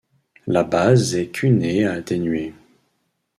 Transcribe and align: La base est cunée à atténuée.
La 0.47 0.63
base 0.63 1.13
est 1.15 1.27
cunée 1.29 1.85
à 1.85 1.91
atténuée. 1.91 2.55